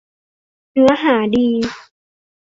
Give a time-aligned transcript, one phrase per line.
[0.71, 1.47] เนื้อหาดี